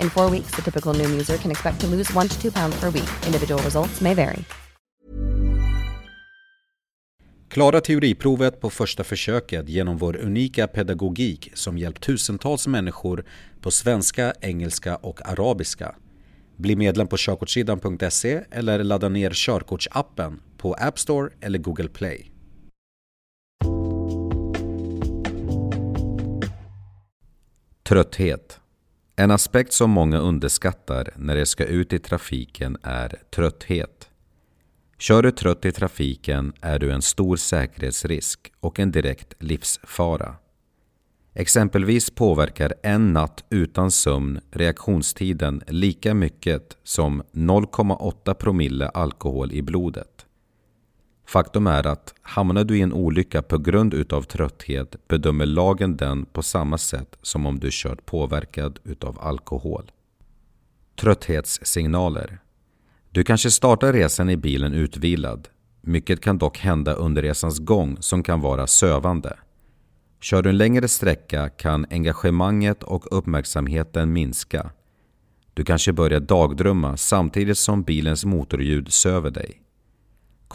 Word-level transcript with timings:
In 0.00 0.10
four 0.10 0.30
weeks, 0.30 0.56
the 0.56 0.62
typical 0.62 0.94
new 0.94 1.20
user 1.20 1.38
can 1.38 1.50
expect 1.50 1.80
to 1.80 1.86
lose 1.86 2.18
one 2.18 2.28
to 2.28 2.40
two 2.40 2.50
pounds 2.50 2.80
per 2.80 2.90
week. 2.90 3.10
Individual 3.26 3.62
results 3.62 4.00
may 4.00 4.14
vary. 4.14 4.44
Klara 7.54 7.80
teoriprovet 7.80 8.60
på 8.60 8.70
första 8.70 9.04
försöket 9.04 9.68
genom 9.68 9.96
vår 9.96 10.16
unika 10.16 10.66
pedagogik 10.66 11.50
som 11.54 11.78
hjälpt 11.78 12.02
tusentals 12.02 12.66
människor 12.66 13.24
på 13.60 13.70
svenska, 13.70 14.34
engelska 14.40 14.96
och 14.96 15.28
arabiska. 15.28 15.94
Bli 16.56 16.76
medlem 16.76 17.06
på 17.06 17.16
körkortssidan.se 17.16 18.40
eller 18.50 18.84
ladda 18.84 19.08
ner 19.08 19.30
körkortsappen 19.34 20.40
på 20.56 20.74
App 20.74 20.98
Store 20.98 21.30
eller 21.40 21.58
Google 21.58 21.88
Play. 21.88 22.30
Trötthet. 27.88 28.60
En 29.16 29.30
aspekt 29.30 29.72
som 29.72 29.90
många 29.90 30.18
underskattar 30.18 31.10
när 31.16 31.36
de 31.36 31.46
ska 31.46 31.64
ut 31.64 31.92
i 31.92 31.98
trafiken 31.98 32.76
är 32.82 33.22
trötthet. 33.30 34.08
Kör 34.98 35.22
du 35.22 35.30
trött 35.30 35.64
i 35.64 35.72
trafiken 35.72 36.52
är 36.60 36.78
du 36.78 36.92
en 36.92 37.02
stor 37.02 37.36
säkerhetsrisk 37.36 38.52
och 38.60 38.80
en 38.80 38.90
direkt 38.90 39.34
livsfara. 39.38 40.34
Exempelvis 41.34 42.10
påverkar 42.10 42.74
en 42.82 43.12
natt 43.12 43.44
utan 43.50 43.90
sömn 43.90 44.40
reaktionstiden 44.50 45.62
lika 45.66 46.14
mycket 46.14 46.76
som 46.82 47.22
0,8 47.32 48.34
promille 48.34 48.88
alkohol 48.88 49.52
i 49.52 49.62
blodet. 49.62 50.13
Faktum 51.26 51.66
är 51.66 51.86
att 51.86 52.14
hamnar 52.22 52.64
du 52.64 52.78
i 52.78 52.80
en 52.80 52.92
olycka 52.92 53.42
på 53.42 53.58
grund 53.58 53.94
utav 53.94 54.22
trötthet 54.22 55.08
bedömer 55.08 55.46
lagen 55.46 55.96
den 55.96 56.24
på 56.24 56.42
samma 56.42 56.78
sätt 56.78 57.16
som 57.22 57.46
om 57.46 57.58
du 57.58 57.68
kört 57.72 58.06
påverkad 58.06 58.78
utav 58.84 59.18
alkohol. 59.20 59.90
Trötthetssignaler 61.00 62.38
Du 63.10 63.24
kanske 63.24 63.50
startar 63.50 63.92
resan 63.92 64.30
i 64.30 64.36
bilen 64.36 64.72
utvilad. 64.72 65.48
Mycket 65.80 66.20
kan 66.20 66.38
dock 66.38 66.58
hända 66.58 66.92
under 66.92 67.22
resans 67.22 67.58
gång 67.58 67.96
som 68.00 68.22
kan 68.22 68.40
vara 68.40 68.66
sövande. 68.66 69.36
Kör 70.20 70.42
du 70.42 70.50
en 70.50 70.56
längre 70.56 70.88
sträcka 70.88 71.48
kan 71.48 71.86
engagemanget 71.90 72.82
och 72.82 73.18
uppmärksamheten 73.18 74.12
minska. 74.12 74.70
Du 75.54 75.64
kanske 75.64 75.92
börjar 75.92 76.20
dagdrömma 76.20 76.96
samtidigt 76.96 77.58
som 77.58 77.82
bilens 77.82 78.24
motorljud 78.24 78.92
söver 78.92 79.30
dig. 79.30 79.63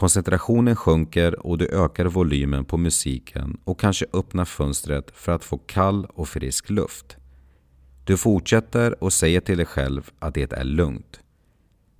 Koncentrationen 0.00 0.76
sjunker 0.76 1.46
och 1.46 1.58
du 1.58 1.68
ökar 1.68 2.04
volymen 2.04 2.64
på 2.64 2.76
musiken 2.76 3.60
och 3.64 3.80
kanske 3.80 4.06
öppnar 4.12 4.44
fönstret 4.44 5.10
för 5.14 5.32
att 5.32 5.44
få 5.44 5.58
kall 5.58 6.06
och 6.14 6.28
frisk 6.28 6.70
luft. 6.70 7.16
Du 8.04 8.16
fortsätter 8.16 9.04
och 9.04 9.12
säger 9.12 9.40
till 9.40 9.56
dig 9.56 9.66
själv 9.66 10.10
att 10.18 10.34
det 10.34 10.52
är 10.52 10.64
lugnt. 10.64 11.20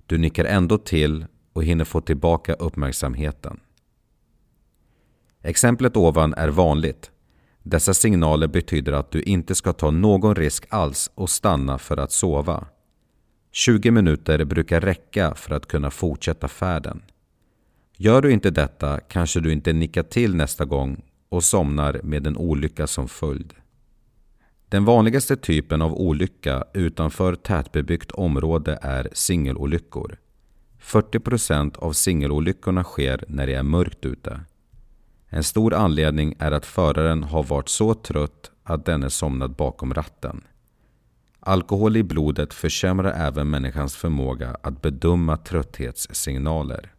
Du 0.05 0.17
nickar 0.17 0.45
ändå 0.45 0.77
till 0.77 1.25
och 1.53 1.63
hinner 1.63 1.85
få 1.85 2.01
tillbaka 2.01 2.53
uppmärksamheten. 2.53 3.59
Exemplet 5.43 5.97
ovan 5.97 6.33
är 6.33 6.49
vanligt. 6.49 7.11
Dessa 7.63 7.93
signaler 7.93 8.47
betyder 8.47 8.91
att 8.91 9.11
du 9.11 9.21
inte 9.21 9.55
ska 9.55 9.73
ta 9.73 9.91
någon 9.91 10.35
risk 10.35 10.65
alls 10.69 11.11
och 11.15 11.29
stanna 11.29 11.77
för 11.77 11.97
att 11.97 12.11
sova. 12.11 12.67
20 13.51 13.91
minuter 13.91 14.45
brukar 14.45 14.81
räcka 14.81 15.35
för 15.35 15.55
att 15.55 15.67
kunna 15.67 15.91
fortsätta 15.91 16.47
färden. 16.47 17.01
Gör 18.03 18.21
du 18.21 18.31
inte 18.31 18.51
detta 18.51 18.99
kanske 18.99 19.39
du 19.39 19.51
inte 19.51 19.73
nickar 19.73 20.03
till 20.03 20.35
nästa 20.35 20.65
gång 20.65 21.01
och 21.29 21.43
somnar 21.43 21.99
med 22.03 22.27
en 22.27 22.37
olycka 22.37 22.87
som 22.87 23.07
följd. 23.07 23.53
Den 24.69 24.85
vanligaste 24.85 25.37
typen 25.37 25.81
av 25.81 25.93
olycka 25.93 26.63
utanför 26.73 27.35
tätbebyggt 27.35 28.11
område 28.11 28.79
är 28.81 29.09
singelolyckor. 29.13 30.17
40% 30.81 31.77
av 31.77 31.93
singelolyckorna 31.93 32.83
sker 32.83 33.23
när 33.27 33.47
det 33.47 33.53
är 33.53 33.63
mörkt 33.63 34.05
ute. 34.05 34.41
En 35.29 35.43
stor 35.43 35.73
anledning 35.73 36.35
är 36.39 36.51
att 36.51 36.65
föraren 36.65 37.23
har 37.23 37.43
varit 37.43 37.69
så 37.69 37.93
trött 37.93 38.51
att 38.63 38.85
denne 38.85 39.09
somnat 39.09 39.57
bakom 39.57 39.93
ratten. 39.93 40.41
Alkohol 41.39 41.97
i 41.97 42.03
blodet 42.03 42.53
försämrar 42.53 43.27
även 43.27 43.49
människans 43.49 43.95
förmåga 43.95 44.57
att 44.63 44.81
bedöma 44.81 45.37
trötthetssignaler. 45.37 46.91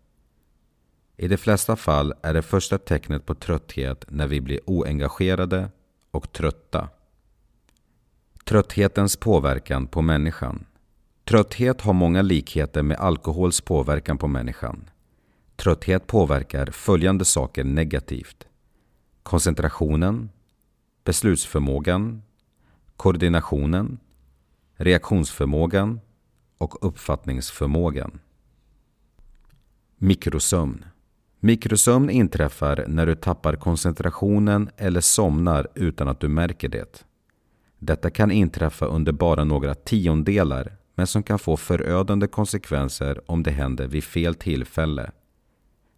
I 1.22 1.28
de 1.28 1.36
flesta 1.36 1.76
fall 1.76 2.14
är 2.22 2.34
det 2.34 2.42
första 2.42 2.78
tecknet 2.78 3.26
på 3.26 3.34
trötthet 3.34 4.04
när 4.08 4.26
vi 4.26 4.40
blir 4.40 4.60
oengagerade 4.66 5.70
och 6.10 6.32
trötta. 6.32 6.88
Trötthetens 8.44 9.16
påverkan 9.16 9.86
på 9.86 10.02
människan. 10.02 10.64
Trötthet 11.24 11.80
har 11.80 11.92
många 11.92 12.22
likheter 12.22 12.82
med 12.82 12.96
alkohols 12.96 13.60
påverkan 13.60 14.18
på 14.18 14.28
människan. 14.28 14.90
Trötthet 15.56 16.06
påverkar 16.06 16.66
följande 16.66 17.24
saker 17.24 17.64
negativt. 17.64 18.46
Koncentrationen, 19.22 20.30
beslutsförmågan, 21.04 22.22
koordinationen, 22.96 23.98
reaktionsförmågan 24.76 26.00
och 26.58 26.86
uppfattningsförmågan. 26.86 28.20
Mikrosömn 29.96 30.84
Mikrosömn 31.44 32.10
inträffar 32.10 32.84
när 32.88 33.06
du 33.06 33.14
tappar 33.14 33.56
koncentrationen 33.56 34.70
eller 34.76 35.00
somnar 35.00 35.68
utan 35.74 36.08
att 36.08 36.20
du 36.20 36.28
märker 36.28 36.68
det. 36.68 37.04
Detta 37.78 38.10
kan 38.10 38.30
inträffa 38.30 38.86
under 38.86 39.12
bara 39.12 39.44
några 39.44 39.74
tiondelar 39.74 40.76
men 40.94 41.06
som 41.06 41.22
kan 41.22 41.38
få 41.38 41.56
förödande 41.56 42.26
konsekvenser 42.26 43.30
om 43.30 43.42
det 43.42 43.50
händer 43.50 43.86
vid 43.86 44.04
fel 44.04 44.34
tillfälle. 44.34 45.10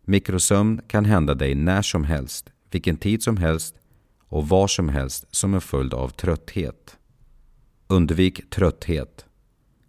Mikrosömn 0.05 0.81
kan 0.87 1.05
hända 1.05 1.35
dig 1.35 1.55
när 1.55 1.83
som 1.83 2.05
helst, 2.05 2.51
vilken 2.71 2.97
tid 2.97 3.23
som 3.23 3.37
helst 3.37 3.75
och 4.29 4.49
var 4.49 4.67
som 4.67 4.89
helst 4.89 5.27
som 5.31 5.55
en 5.55 5.61
följd 5.61 5.95
av 5.95 6.09
trötthet. 6.09 6.97
Undvik 7.87 8.51
trötthet. 8.51 9.27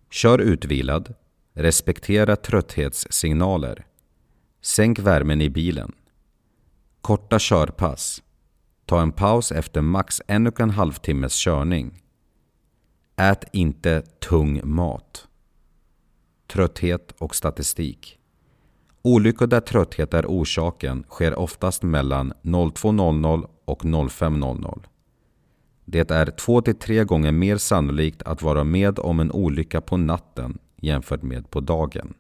Kör 0.10 0.40
utvilad. 0.40 1.13
Respektera 1.54 2.36
trötthetssignaler. 2.36 3.86
Sänk 4.66 5.00
värmen 5.00 5.42
i 5.42 5.50
bilen. 5.50 5.92
Korta 7.02 7.38
körpass. 7.40 8.24
Ta 8.86 9.02
en 9.02 9.12
paus 9.12 9.52
efter 9.52 9.82
max 9.82 10.22
en 10.28 10.48
och 10.48 10.60
en 10.60 10.70
halv 10.70 10.94
timmes 10.94 11.34
körning. 11.34 12.04
Ät 13.16 13.46
inte 13.54 14.02
tung 14.02 14.62
mat. 14.64 15.28
Trötthet 16.48 17.12
och 17.18 17.36
statistik. 17.36 18.20
Olyckor 19.02 19.48
där 19.48 19.62
trötthet 19.62 20.14
är 20.14 20.26
orsaken 20.26 21.04
sker 21.10 21.40
oftast 21.40 21.84
mellan 21.84 22.34
02.00 22.42 23.48
och 23.66 23.84
05.00. 23.84 24.84
Det 25.86 26.12
är 26.12 26.26
2-3 26.26 27.04
gånger 27.04 27.32
mer 27.32 27.58
sannolikt 27.58 28.22
att 28.22 28.42
vara 28.42 28.64
med 28.64 29.00
om 29.00 29.20
en 29.20 29.32
olycka 29.32 29.82
på 29.82 29.98
natten 29.98 30.58
jämfört 30.76 31.22
med 31.22 31.50
på 31.50 31.60
dagen. 31.60 32.14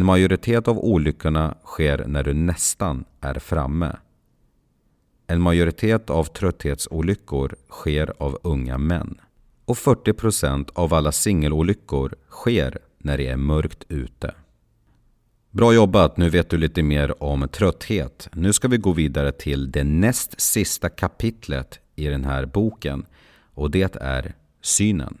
En 0.00 0.06
majoritet 0.06 0.68
av 0.68 0.78
olyckorna 0.78 1.54
sker 1.64 2.04
när 2.06 2.22
du 2.22 2.34
nästan 2.34 3.04
är 3.20 3.34
framme. 3.34 3.96
En 5.26 5.40
majoritet 5.40 6.10
av 6.10 6.24
trötthetsolyckor 6.24 7.56
sker 7.70 8.12
av 8.18 8.38
unga 8.42 8.78
män. 8.78 9.20
Och 9.64 9.76
40% 9.76 10.70
av 10.74 10.94
alla 10.94 11.12
singelolyckor 11.12 12.14
sker 12.30 12.78
när 12.98 13.18
det 13.18 13.26
är 13.26 13.36
mörkt 13.36 13.84
ute. 13.88 14.34
Bra 15.50 15.74
jobbat, 15.74 16.16
nu 16.16 16.30
vet 16.30 16.50
du 16.50 16.56
lite 16.56 16.82
mer 16.82 17.22
om 17.22 17.48
trötthet. 17.48 18.28
Nu 18.32 18.52
ska 18.52 18.68
vi 18.68 18.76
gå 18.76 18.92
vidare 18.92 19.32
till 19.32 19.70
det 19.70 19.84
näst 19.84 20.40
sista 20.40 20.88
kapitlet 20.88 21.80
i 21.96 22.06
den 22.06 22.24
här 22.24 22.46
boken 22.46 23.06
och 23.54 23.70
det 23.70 23.96
är 23.96 24.34
synen. 24.60 25.18